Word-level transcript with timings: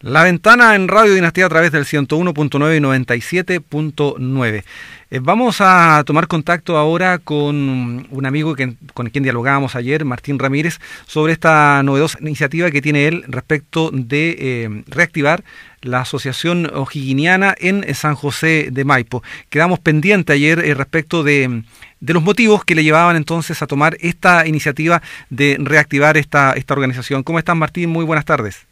La 0.00 0.22
ventana 0.22 0.76
en 0.76 0.86
Radio 0.86 1.12
Dinastía 1.12 1.46
a 1.46 1.48
través 1.48 1.72
del 1.72 1.84
101.9 1.84 2.76
y 2.76 2.80
97.9. 2.80 4.62
Eh, 5.10 5.18
vamos 5.20 5.56
a 5.60 6.04
tomar 6.06 6.28
contacto 6.28 6.76
ahora 6.76 7.18
con 7.18 8.06
un 8.08 8.26
amigo 8.26 8.54
con 8.94 9.10
quien 9.10 9.24
dialogábamos 9.24 9.74
ayer, 9.74 10.04
Martín 10.04 10.38
Ramírez, 10.38 10.78
sobre 11.08 11.32
esta 11.32 11.82
novedosa 11.82 12.16
iniciativa 12.20 12.70
que 12.70 12.80
tiene 12.80 13.08
él 13.08 13.24
respecto 13.26 13.90
de 13.92 14.36
eh, 14.38 14.84
reactivar 14.86 15.42
la 15.80 16.02
Asociación 16.02 16.70
O'Higginiana 16.72 17.56
en 17.58 17.92
San 17.96 18.14
José 18.14 18.68
de 18.70 18.84
Maipo. 18.84 19.24
Quedamos 19.48 19.80
pendientes 19.80 20.32
ayer 20.32 20.60
eh, 20.60 20.74
respecto 20.74 21.24
de, 21.24 21.64
de, 21.98 22.14
los 22.14 22.22
motivos 22.22 22.64
que 22.64 22.76
le 22.76 22.84
llevaban 22.84 23.16
entonces 23.16 23.62
a 23.62 23.66
tomar 23.66 23.96
esta 23.98 24.46
iniciativa 24.46 25.02
de 25.28 25.56
reactivar 25.58 26.16
esta, 26.16 26.52
esta 26.52 26.74
organización. 26.74 27.24
¿Cómo 27.24 27.40
estás, 27.40 27.56
Martín? 27.56 27.90
Muy 27.90 28.04
buenas 28.04 28.24
tardes. 28.24 28.68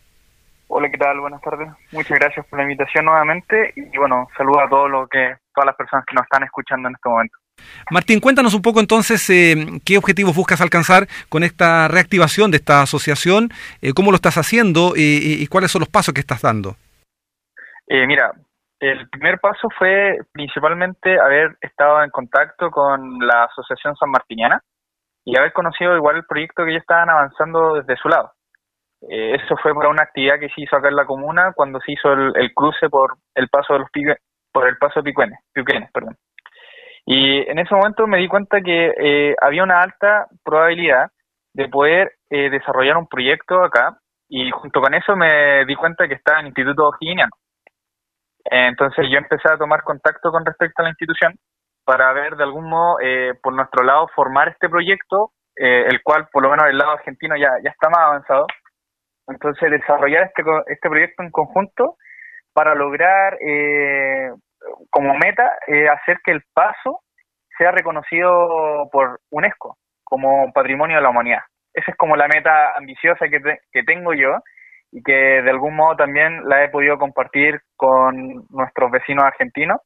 Hola, 0.79 0.91
¿qué 0.91 0.99
tal? 0.99 1.19
Buenas 1.21 1.41
tardes. 1.41 1.71
Muchas 1.91 2.19
gracias 2.19 2.45
por 2.49 2.59
la 2.59 2.65
invitación 2.65 3.07
nuevamente 3.07 3.73
y 3.77 3.97
bueno, 3.97 4.29
saludo 4.37 4.61
a 4.61 4.69
todos 4.69 4.91
lo 4.91 5.07
que, 5.07 5.37
todas 5.55 5.65
las 5.65 5.75
personas 5.75 6.05
que 6.05 6.15
nos 6.15 6.25
están 6.25 6.43
escuchando 6.45 6.91
en 6.91 6.95
este 6.95 7.09
momento. 7.09 7.39
Martín, 7.91 8.21
cuéntanos 8.21 8.53
un 8.53 8.61
poco 8.61 8.81
entonces 8.81 9.31
eh, 9.31 9.55
qué 9.87 9.97
objetivos 9.97 10.37
buscas 10.37 10.61
alcanzar 10.61 11.07
con 11.31 11.45
esta 11.45 11.89
reactivación 11.89 12.51
de 12.51 12.59
esta 12.59 12.83
asociación, 12.83 13.49
eh, 13.81 13.95
cómo 13.97 14.11
lo 14.11 14.17
estás 14.17 14.37
haciendo 14.37 14.93
y 14.95 15.47
cuáles 15.47 15.71
son 15.71 15.81
los 15.81 15.89
pasos 15.89 16.13
que 16.13 16.21
estás 16.21 16.43
dando. 16.43 16.77
Eh, 17.87 18.07
mira, 18.07 18.33
el 18.79 19.09
primer 19.09 19.41
paso 19.41 19.69
fue 19.79 20.19
principalmente 20.31 21.19
haber 21.19 21.57
estado 21.63 22.05
en 22.05 22.11
contacto 22.11 22.71
con 22.71 23.19
la 23.21 23.45
Asociación 23.45 23.97
San 23.97 24.11
Martiniana 24.11 24.61
y 25.25 25.39
haber 25.39 25.55
conocido 25.55 25.97
igual 25.97 26.17
el 26.17 26.27
proyecto 26.27 26.67
que 26.67 26.73
ya 26.73 26.81
estaban 26.81 27.09
avanzando 27.09 27.77
desde 27.77 27.97
su 27.97 28.11
lado. 28.11 28.36
Eh, 29.09 29.37
eso 29.37 29.57
fue 29.63 29.73
por 29.73 29.87
una 29.87 30.03
actividad 30.03 30.41
que 30.41 30.49
se 30.49 30.63
hizo 30.63 30.77
acá 30.77 30.89
en 30.89 30.97
la 30.97 31.07
comuna 31.07 31.53
cuando 31.55 31.79
se 31.81 31.93
hizo 31.93 32.13
el, 32.13 32.53
cruce 32.55 32.89
por 32.89 33.17
el 33.35 33.49
paso 33.49 33.75
de 33.75 33.79
los 33.81 33.89
por 34.53 34.69
el 34.69 34.77
paso 34.79 35.03
Picuenes, 35.03 35.39
perdón. 35.93 36.17
Y 37.05 37.49
en 37.49 37.59
ese 37.59 37.75
momento 37.75 38.07
me 38.07 38.19
di 38.19 38.27
cuenta 38.27 38.61
que 38.61 38.93
eh, 38.99 39.37
había 39.41 39.63
una 39.63 39.81
alta 39.81 40.27
probabilidad 40.45 41.11
de 41.53 41.69
poder 41.69 42.13
eh, 42.31 42.51
desarrollar 42.51 42.97
un 42.97 43.07
proyecto 43.07 43.63
acá 43.63 43.97
y 44.29 44.51
junto 44.51 44.81
con 44.81 44.93
eso 44.95 45.15
me 45.15 45.65
di 45.67 45.77
cuenta 45.77 46.09
que 46.09 46.15
estaba 46.15 46.41
en 46.41 46.47
el 46.47 46.49
Instituto 46.49 46.89
O'Higginiano. 46.89 47.31
entonces 48.51 49.07
yo 49.09 49.19
empecé 49.19 49.49
a 49.53 49.59
tomar 49.59 49.83
contacto 49.85 50.33
con 50.33 50.45
respecto 50.45 50.83
a 50.83 50.85
la 50.85 50.91
institución 50.91 51.35
para 51.85 52.13
ver 52.13 52.35
de 52.35 52.43
algún 52.43 52.69
modo 52.69 52.97
por 53.41 53.53
nuestro 53.53 53.85
lado 53.85 54.09
formar 54.17 54.49
este 54.49 54.69
proyecto, 54.69 55.31
el 55.55 56.03
cual 56.03 56.27
por 56.33 56.43
lo 56.43 56.51
menos 56.51 56.67
el 56.69 56.77
lado 56.77 56.93
argentino 56.93 57.37
ya, 57.37 57.51
ya 57.63 57.71
está 57.71 57.89
más 57.89 58.01
avanzado 58.01 58.47
entonces, 59.29 59.71
desarrollar 59.71 60.25
este, 60.25 60.43
este 60.69 60.89
proyecto 60.89 61.23
en 61.23 61.31
conjunto 61.31 61.97
para 62.53 62.75
lograr 62.75 63.37
eh, 63.41 64.31
como 64.91 65.15
meta 65.15 65.53
eh, 65.67 65.89
hacer 65.89 66.19
que 66.25 66.33
el 66.33 66.43
paso 66.55 67.01
sea 67.59 67.71
reconocido 67.73 68.89
por 68.93 69.21
UNESCO 69.31 69.77
como 70.05 70.53
patrimonio 70.53 70.97
de 70.97 71.03
la 71.03 71.11
humanidad. 71.11 71.41
Esa 71.75 71.91
es 71.91 71.97
como 71.97 72.17
la 72.17 72.29
meta 72.29 72.77
ambiciosa 72.77 73.29
que, 73.29 73.41
que 73.73 73.83
tengo 73.83 74.15
yo 74.15 74.39
y 74.93 75.03
que 75.03 75.13
de 75.13 75.51
algún 75.51 75.75
modo 75.75 75.97
también 75.97 76.49
la 76.49 76.65
he 76.65 76.69
podido 76.69 76.97
compartir 76.99 77.61
con 77.77 78.47
nuestros 78.51 78.91
vecinos 78.91 79.25
argentinos 79.25 79.81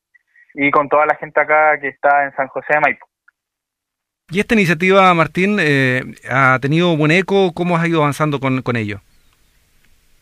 y 0.54 0.70
con 0.70 0.88
toda 0.88 1.06
la 1.06 1.16
gente 1.16 1.40
acá 1.40 1.78
que 1.80 1.88
está 1.88 2.24
en 2.24 2.32
San 2.36 2.48
José 2.48 2.74
de 2.74 2.80
Maipo. 2.80 3.06
¿Y 4.30 4.38
esta 4.38 4.54
iniciativa, 4.54 5.12
Martín, 5.14 5.58
eh, 5.60 6.02
ha 6.30 6.58
tenido 6.60 6.96
buen 6.96 7.10
eco? 7.10 7.52
¿Cómo 7.52 7.76
has 7.76 7.88
ido 7.88 8.02
avanzando 8.02 8.38
con, 8.38 8.62
con 8.62 8.76
ello? 8.76 9.00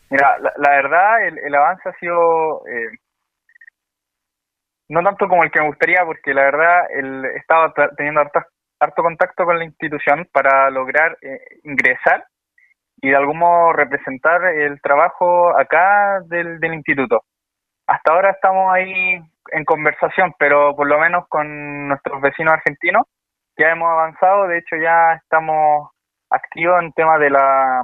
Mira, 0.09 0.37
la, 0.39 0.69
verdad, 0.71 1.27
el, 1.27 1.55
avance 1.55 1.87
ha 1.87 1.93
sido 1.99 2.65
eh, 2.67 2.89
no 4.89 5.03
tanto 5.03 5.27
como 5.27 5.43
el 5.43 5.51
que 5.51 5.59
me 5.61 5.67
gustaría, 5.67 6.03
porque 6.03 6.33
la 6.33 6.43
verdad 6.43 6.91
el, 6.91 7.25
he 7.25 7.37
estado 7.37 7.73
teniendo 7.95 8.21
harto, 8.21 8.41
harto 8.79 9.03
contacto 9.03 9.45
con 9.45 9.59
la 9.59 9.65
institución 9.65 10.27
para 10.31 10.69
lograr 10.71 11.17
eh, 11.21 11.39
ingresar 11.63 12.25
y 13.01 13.09
de 13.09 13.15
algún 13.15 13.37
modo 13.37 13.73
representar 13.73 14.43
el 14.45 14.81
trabajo 14.81 15.57
acá 15.57 16.21
del, 16.25 16.59
del 16.59 16.73
instituto. 16.73 17.23
Hasta 17.87 18.11
ahora 18.11 18.31
estamos 18.31 18.73
ahí 18.73 19.21
en 19.51 19.65
conversación, 19.65 20.33
pero 20.37 20.75
por 20.75 20.87
lo 20.87 20.99
menos 20.99 21.27
con 21.27 21.87
nuestros 21.87 22.21
vecinos 22.21 22.53
argentinos 22.53 23.03
ya 23.57 23.71
hemos 23.71 23.89
avanzado, 23.89 24.47
de 24.47 24.59
hecho 24.59 24.75
ya 24.77 25.13
estamos 25.13 25.91
activos 26.29 26.81
en 26.81 26.93
tema 26.93 27.17
de 27.17 27.29
la 27.29 27.83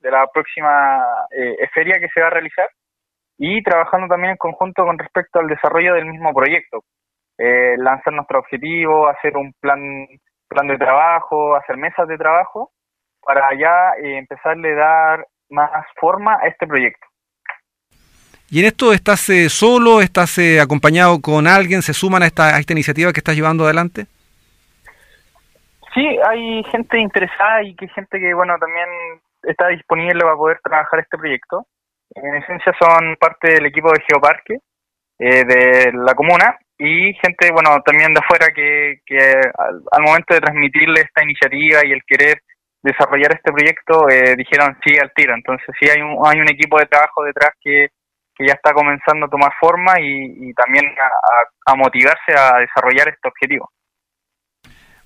de 0.00 0.10
la 0.10 0.26
próxima 0.32 1.02
eh, 1.30 1.68
feria 1.72 1.98
que 2.00 2.08
se 2.08 2.20
va 2.20 2.28
a 2.28 2.30
realizar 2.30 2.68
y 3.38 3.62
trabajando 3.62 4.08
también 4.08 4.32
en 4.32 4.36
conjunto 4.36 4.84
con 4.84 4.98
respecto 4.98 5.38
al 5.38 5.48
desarrollo 5.48 5.94
del 5.94 6.06
mismo 6.06 6.34
proyecto. 6.34 6.84
Eh, 7.38 7.76
lanzar 7.78 8.12
nuestro 8.12 8.40
objetivo, 8.40 9.08
hacer 9.08 9.36
un 9.36 9.52
plan, 9.60 9.78
plan 10.48 10.66
de 10.66 10.76
trabajo, 10.76 11.54
hacer 11.54 11.76
mesas 11.76 12.08
de 12.08 12.18
trabajo 12.18 12.72
para 13.22 13.48
ya 13.56 13.92
eh, 14.02 14.18
empezarle 14.18 14.72
a 14.72 14.76
dar 14.76 15.26
más 15.50 15.70
forma 16.00 16.36
a 16.42 16.48
este 16.48 16.66
proyecto. 16.66 17.06
¿Y 18.50 18.60
en 18.60 18.66
esto 18.66 18.92
estás 18.92 19.28
eh, 19.28 19.48
solo, 19.48 20.00
estás 20.00 20.38
acompañado 20.60 21.20
con 21.20 21.46
alguien, 21.46 21.82
se 21.82 21.92
suman 21.92 22.22
a 22.22 22.26
esta, 22.26 22.56
a 22.56 22.58
esta 22.58 22.72
iniciativa 22.72 23.12
que 23.12 23.20
estás 23.20 23.36
llevando 23.36 23.64
adelante? 23.64 24.06
Sí, 25.94 26.18
hay 26.26 26.64
gente 26.64 26.98
interesada 26.98 27.62
y 27.62 27.74
que 27.76 27.88
gente 27.88 28.18
que, 28.18 28.34
bueno, 28.34 28.56
también 28.58 28.88
está 29.50 29.68
disponible 29.68 30.20
para 30.20 30.36
poder 30.36 30.60
trabajar 30.62 31.00
este 31.00 31.18
proyecto. 31.18 31.66
En 32.14 32.34
esencia 32.36 32.72
son 32.80 33.16
parte 33.16 33.52
del 33.54 33.66
equipo 33.66 33.90
de 33.92 34.02
Geoparque 34.06 34.58
eh, 35.18 35.44
de 35.44 35.92
la 35.92 36.14
comuna 36.14 36.56
y 36.78 37.12
gente, 37.14 37.50
bueno, 37.52 37.80
también 37.84 38.14
de 38.14 38.20
afuera 38.20 38.52
que, 38.54 39.00
que 39.04 39.18
al, 39.18 40.02
momento 40.02 40.34
de 40.34 40.40
transmitirle 40.40 41.00
esta 41.00 41.24
iniciativa 41.24 41.80
y 41.84 41.92
el 41.92 42.02
querer 42.06 42.40
desarrollar 42.82 43.32
este 43.34 43.52
proyecto 43.52 44.08
eh, 44.08 44.36
dijeron 44.36 44.78
sí 44.84 44.96
al 44.98 45.12
tiro. 45.12 45.34
Entonces 45.34 45.68
sí 45.80 45.88
hay 45.90 46.00
un, 46.00 46.16
hay 46.24 46.40
un 46.40 46.50
equipo 46.50 46.78
de 46.78 46.86
trabajo 46.86 47.24
detrás 47.24 47.50
que, 47.60 47.88
que 48.34 48.46
ya 48.46 48.54
está 48.54 48.72
comenzando 48.72 49.26
a 49.26 49.30
tomar 49.30 49.52
forma 49.60 49.94
y, 50.00 50.52
también 50.54 50.84
a 51.66 51.74
motivarse 51.74 52.32
a 52.36 52.58
desarrollar 52.60 53.08
este 53.08 53.28
objetivo. 53.28 53.68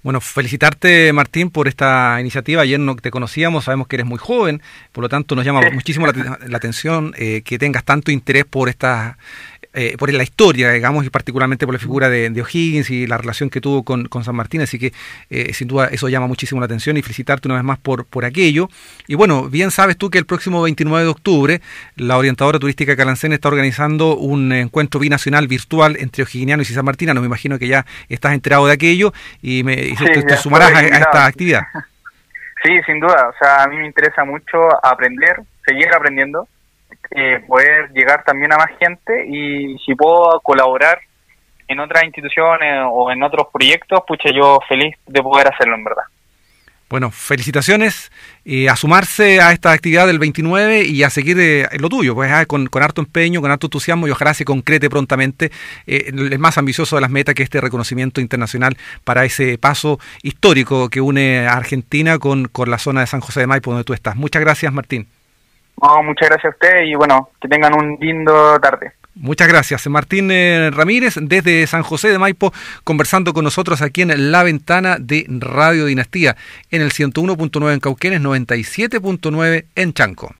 Bueno, 0.03 0.21
felicitarte 0.21 1.13
Martín 1.13 1.51
por 1.51 1.69
esta 1.69 2.21
iniciativa. 2.21 2.63
Ayer 2.63 2.81
no 2.81 2.97
te 2.97 3.13
conocíamos, 3.13 3.65
sabemos 3.65 3.87
que 3.87 3.97
eres 3.97 4.07
muy 4.07 4.19
joven, 4.19 4.61
por 4.91 5.03
lo 5.03 5.09
tanto 5.09 5.37
nos 5.37 5.45
llama 5.45 5.61
muchísimo 5.73 6.07
la, 6.09 6.57
atención 6.57 7.15
eh, 7.17 7.43
que 7.45 7.57
tengas 7.57 7.85
tanto 7.85 8.11
interés 8.11 8.45
por 8.45 8.69
esta 8.69 9.17
eh, 9.75 9.97
por 9.99 10.13
la 10.13 10.23
historia, 10.23 10.71
digamos, 10.71 11.07
y 11.07 11.11
particularmente 11.11 11.67
por 11.67 11.75
la 11.75 11.79
figura 11.79 12.11
de, 12.11 12.29
O'Higgins 12.43 12.91
y 12.91 13.07
la 13.07 13.17
relación 13.17 13.49
que 13.49 13.61
tuvo 13.61 13.85
con, 13.85 14.09
San 14.23 14.37
Martín, 14.37 14.61
así 14.61 14.79
que 14.79 14.93
eh, 15.31 15.53
sin 15.55 15.69
duda 15.69 15.89
eso 15.91 16.09
llama 16.09 16.27
muchísimo 16.27 16.61
la 16.61 16.67
atención 16.67 16.97
y 16.97 17.03
felicitarte 17.03 17.49
una 17.49 17.57
vez 17.57 17.65
más 17.65 17.79
por, 17.79 18.05
por 18.05 18.25
aquello. 18.25 18.69
Y 19.07 19.15
bueno, 19.15 19.49
bien 19.49 19.71
sabes 19.71 19.97
tú 19.97 20.11
que 20.11 20.19
el 20.19 20.27
próximo 20.27 20.61
29 20.63 21.05
de 21.05 21.11
octubre 21.11 21.61
la 21.97 22.19
orientadora 22.19 22.59
turística 22.59 22.97
Calancén 22.97 23.33
está 23.33 23.49
organizando 23.49 24.17
un 24.17 24.53
encuentro 24.53 25.01
binacional 25.01 25.49
virtual 25.49 25.97
entre 25.99 26.25
O'Higginianos 26.25 26.71
y 26.71 26.75
San 26.75 26.85
no 26.85 27.21
me 27.21 27.27
imagino 27.27 27.59
que 27.59 27.69
ya 27.69 27.87
estás 28.09 28.35
enterado 28.35 28.67
de 28.67 28.73
aquello 28.73 29.13
y, 29.41 29.65
me, 29.65 29.77
te, 29.77 30.37
sumarás 30.37 30.73
a, 30.73 30.79
a 30.79 30.83
esta 30.83 31.27
actividad. 31.27 31.63
Sí, 32.65 32.71
sin 32.87 33.01
duda, 33.01 33.29
o 33.29 33.33
sea, 33.41 33.65
a 33.65 33.67
mí 33.67 33.77
me 33.77 33.87
interesa 33.87 34.25
mucho 34.25 34.57
aprender, 34.85 35.43
seguir 35.67 35.93
aprendiendo 35.93 36.47
eh, 37.11 37.41
poder 37.47 37.91
llegar 37.93 38.25
también 38.25 38.53
a 38.53 38.57
más 38.57 38.71
gente 38.79 39.27
y 39.27 39.77
si 39.79 39.95
puedo 39.95 40.41
colaborar 40.41 40.99
en 41.69 41.81
otras 41.81 42.05
instituciones 42.05 42.85
o 42.91 43.11
en 43.11 43.23
otros 43.23 43.49
proyectos, 43.53 44.01
pucha, 44.07 44.31
yo 44.35 44.59
feliz 44.69 44.95
de 45.07 45.23
poder 45.23 45.49
hacerlo 45.49 45.75
en 45.77 45.85
verdad. 45.85 46.05
Bueno, 46.93 47.11
felicitaciones 47.11 48.13
y 48.45 48.67
a 48.67 48.77
sumarse 48.77 49.41
a 49.41 49.53
esta 49.53 49.73
actividad 49.73 50.07
del 50.07 50.19
29 50.19 50.85
y 50.85 51.05
a 51.05 51.09
seguir 51.09 51.41
eh, 51.41 51.67
lo 51.79 51.89
tuyo, 51.89 52.15
pues 52.15 52.31
ah, 52.31 52.45
con, 52.45 52.69
harto 52.75 53.01
empeño, 53.01 53.41
con 53.41 53.51
harto 53.51 53.69
entusiasmo 53.69 54.07
y 54.07 54.11
ojalá 54.11 54.35
se 54.35 54.45
concrete 54.45 54.91
prontamente 54.91 55.51
eh, 55.87 56.11
el 56.13 56.39
más 56.39 56.59
ambicioso 56.59 56.97
de 56.97 57.01
las 57.01 57.11
metas 57.11 57.35
que 57.35 57.45
este 57.45 57.63
reconocimiento 57.63 58.21
internacional 58.21 58.77
para 59.05 59.25
ese 59.25 59.57
paso 59.57 59.99
histórico 60.23 60.91
que 60.91 61.01
une 61.01 61.47
a 61.47 61.55
Argentina 61.55 62.19
con, 62.19 62.49
con 62.49 62.71
la 62.71 62.77
zona 62.77 63.01
de 63.01 63.07
San 63.07 63.21
José 63.21 63.41
de 63.41 63.47
Maipo 63.47 63.71
donde 63.71 63.85
tú 63.85 63.95
estás. 63.95 64.15
Muchas 64.15 64.43
gracias, 64.43 64.71
Martín 64.71 65.07
muchas 66.03 66.29
gracias 66.29 66.45
a 66.45 66.55
usted 66.55 66.83
y 66.85 66.95
bueno, 66.95 67.31
que 67.41 67.49
tengan 67.49 67.75
un 67.75 67.99
lindo 68.01 68.59
tarde. 68.61 68.93
Muchas 69.15 69.47
gracias. 69.47 69.87
Martín 69.89 70.31
eh, 70.31 70.71
Ramírez, 70.73 71.17
desde 71.21 71.67
San 71.67 71.83
José 71.83 72.09
de 72.09 72.19
Maipo, 72.19 72.53
conversando 72.83 73.35
con 73.35 73.45
nosotros 73.45 73.83
aquí 73.83 74.03
en 74.03 74.33
La 74.33 74.43
Ventana 74.43 74.97
de 74.99 75.27
Radio 75.29 75.85
Dinastía, 75.85 76.37
en 76.71 76.81
el 76.81 76.93
101.9 76.93 77.75
en 77.75 77.81
Cauquenes, 77.81 78.23
97.9 78.23 79.67
en 79.75 79.93
Chanco. 79.93 80.31